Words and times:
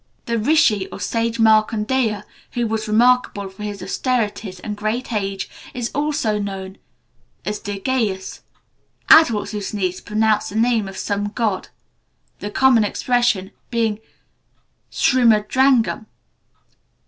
The 0.25 0.39
rishi 0.39 0.87
or 0.87 0.99
sage 0.99 1.37
Markandeya, 1.37 2.23
who 2.53 2.65
was 2.65 2.87
remarkable 2.87 3.49
for 3.49 3.61
his 3.61 3.83
austerities 3.83 4.59
and 4.61 4.75
great 4.75 5.13
age, 5.13 5.47
is 5.75 5.91
also 5.93 6.39
known 6.39 6.79
as 7.45 7.59
Dirgayus. 7.59 8.39
Adults 9.11 9.51
who 9.51 9.61
sneeze 9.61 10.01
pronounce 10.01 10.49
the 10.49 10.55
name 10.55 10.87
of 10.87 10.97
some 10.97 11.27
god, 11.27 11.67
the 12.39 12.49
common 12.49 12.83
expression 12.83 13.51
being 13.69 13.99
"Srimadrangam." 14.91 16.07